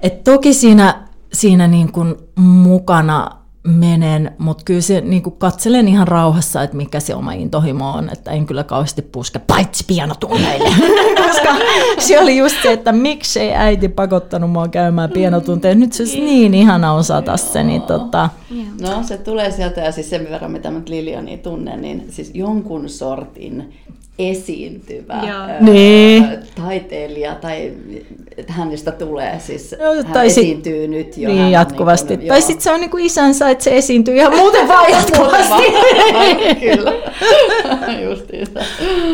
[0.00, 3.30] Et toki siinä, siinä niin kuin mukana
[3.66, 8.10] menen, mutta kyllä se niin kuin katselen ihan rauhassa, että mikä se oma intohimo on,
[8.12, 10.68] että en kyllä kauheasti puske paitsi pianotunneille,
[11.26, 11.54] koska
[11.98, 15.74] se oli just se, että miksei äiti pakottanut mua käymään pianotunteja.
[15.74, 18.30] Nyt se olisi niin ihana osata se, niin tota...
[18.80, 22.88] No se tulee sieltä ja siis sen verran, mitä mä Liliani tunnen, niin siis jonkun
[22.88, 23.74] sortin
[24.18, 26.38] esiintyvä ää, niin.
[26.54, 27.72] taiteilija tai
[28.48, 31.28] hänestä tulee siis, no, hän tai esiintyy sit, nyt jo.
[31.28, 32.16] Niin, jatkuvasti.
[32.16, 35.62] Niin tai sitten se on niin kuin isänsä, että se esiintyy ihan muuten vaan jatkuvasti.
[36.60, 36.92] Kyllä,
[38.08, 38.60] justiinsa.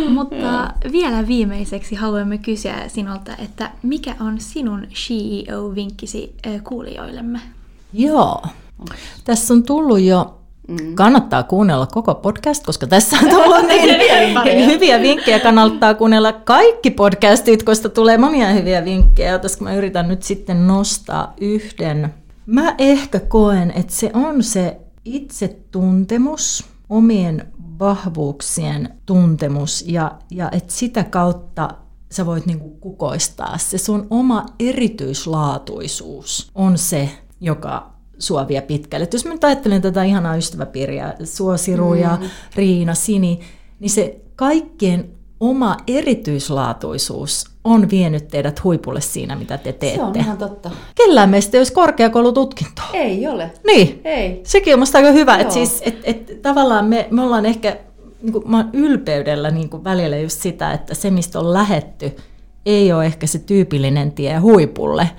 [0.08, 6.34] Mutta vielä viimeiseksi haluamme kysyä sinulta, että mikä on sinun CEO-vinkkisi
[6.64, 7.40] kuulijoillemme?
[7.92, 8.42] Joo,
[9.24, 10.37] tässä on tullut jo
[10.68, 10.94] Mm.
[10.94, 15.40] Kannattaa kuunnella koko podcast, koska tässä on tullut niin hyviä vinkkejä.
[15.40, 21.34] Kannattaa kuunnella kaikki podcastit, koska tulee monia hyviä vinkkejä, koska mä yritän nyt sitten nostaa
[21.40, 22.14] yhden.
[22.46, 31.04] Mä ehkä koen, että se on se itsetuntemus, omien vahvuuksien tuntemus ja, ja että sitä
[31.04, 31.68] kautta
[32.10, 33.58] sä voit niinku kukoistaa.
[33.58, 39.04] Se sun oma erityislaatuisuus on se, joka sua vie pitkälle.
[39.04, 42.00] Et jos mä nyt ajattelen tätä ihanaa ystäväpiiriä, Suosiru mm.
[42.00, 42.18] ja
[42.56, 43.40] Riina, Sini,
[43.80, 49.98] niin se kaikkien oma erityislaatuisuus on vienyt teidät huipulle siinä, mitä te teette.
[49.98, 50.70] Se on ihan totta.
[50.94, 52.82] Kellään meistä ei olisi korkeakoulututkinto.
[52.92, 53.50] Ei ole.
[53.66, 54.00] Niin.
[54.04, 54.40] Ei.
[54.44, 57.76] Sekin on musta aika hyvä, että siis, et, et, tavallaan me, me ollaan ehkä,
[58.22, 62.16] niin kuin, mä oon ylpeydellä niin kuin välillä just sitä, että se, mistä on lähetty,
[62.66, 65.10] ei ole ehkä se tyypillinen tie huipulle.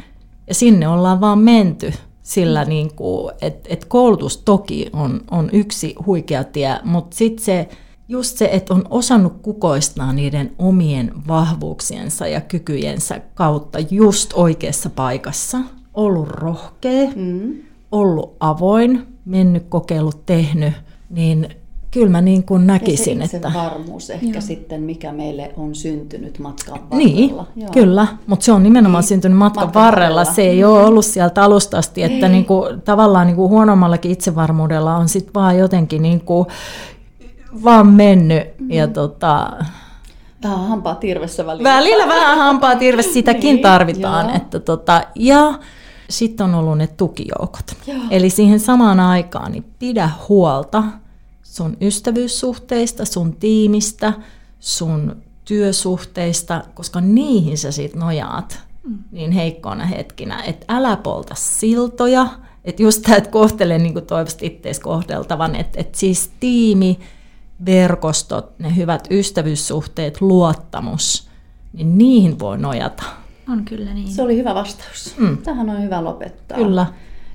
[0.48, 1.94] Ja sinne ollaan vaan menty
[2.30, 7.70] sillä niin kuin, että et koulutus toki on, on yksi huikea tie, mutta sitten se,
[8.08, 15.58] just se, että on osannut kukoistaa niiden omien vahvuuksiensa ja kykyjensä kautta just oikeassa paikassa,
[15.94, 17.56] ollut rohkea, mm.
[17.92, 20.74] ollut avoin, mennyt, kokeillut, tehnyt,
[21.10, 21.50] niin
[21.92, 23.52] kyllä mä niin kuin näkisin, ja se että...
[23.54, 24.42] varmuus ehkä Joo.
[24.42, 27.06] sitten, mikä meille on syntynyt matkan varrella.
[27.06, 27.72] Niin, Joo.
[27.74, 29.08] kyllä, mutta se on nimenomaan niin.
[29.08, 30.16] syntynyt matkan, matkan varrella.
[30.16, 30.36] varrella.
[30.36, 30.70] Se ei mm.
[30.70, 35.34] ole ollut sieltä alusta asti, että niin kuin, tavallaan niin kuin huonommallakin itsevarmuudella on sitten
[35.34, 36.48] vaan jotenkin niin kuin,
[37.64, 38.44] vaan mennyt.
[38.60, 38.72] Mm.
[38.72, 39.52] Ja tota,
[40.44, 41.70] Vähän hampaa tirvessä välillä.
[41.70, 44.30] Välillä vähän hampaa tirvessä, sitäkin niin, tarvitaan.
[44.30, 45.54] Että tota, ja
[46.10, 47.76] sitten on ollut ne tukijoukot.
[47.88, 47.98] Joo.
[48.10, 50.84] Eli siihen samaan aikaan niin pidä huolta–
[51.60, 54.14] sun ystävyyssuhteista, sun tiimistä,
[54.60, 58.98] sun työsuhteista, koska niihin sä sit nojaat mm.
[59.12, 60.44] niin heikkoina hetkinä.
[60.44, 62.28] Että älä polta siltoja,
[62.66, 67.00] että just tämä, että kohtele niin kuin toivosti ittees kohdeltavan, että et siis tiimi,
[67.66, 71.30] verkostot, ne hyvät ystävyyssuhteet, luottamus,
[71.74, 73.04] niin niihin voi nojata.
[73.50, 74.08] On kyllä niin.
[74.08, 75.16] Se oli hyvä vastaus.
[75.18, 75.38] Mm.
[75.38, 76.58] Tähän on hyvä lopettaa.
[76.58, 76.86] Kyllä.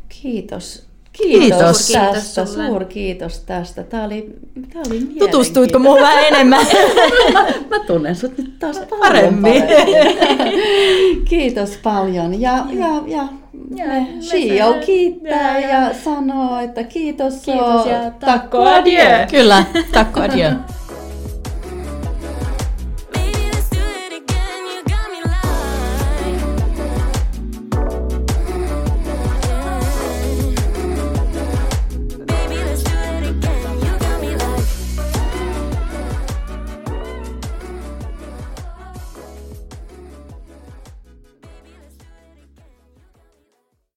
[0.08, 3.82] Kiitos Kiitos, kiitos tästä, suuri kiitos tästä.
[3.82, 4.34] Tämä oli,
[4.72, 6.66] tämä oli Tutustuitko muuhun vähän enemmän?
[7.32, 7.40] mä,
[7.70, 9.62] mä tunnen sut nyt taas paremmin.
[9.62, 10.18] paremmin.
[11.30, 13.28] kiitos paljon ja, ja, ja
[14.20, 19.26] Shio kiittää ja, ja sanoo, että kiitos, kiitos ja takko adieu.
[19.30, 20.50] Kyllä, takko adieu.